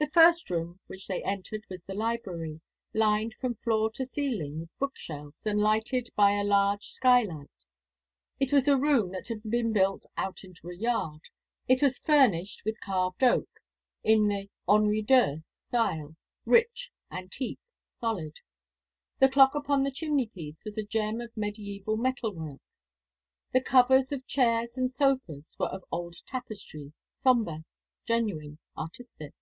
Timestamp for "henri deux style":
14.68-16.14